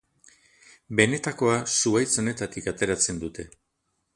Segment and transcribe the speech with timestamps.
[0.99, 3.47] Benetakoa zuhaitz honetatik ateratzen dute.